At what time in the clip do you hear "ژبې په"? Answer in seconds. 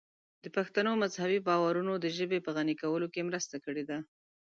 2.17-2.51